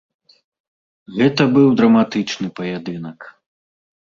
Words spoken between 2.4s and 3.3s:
паядынак.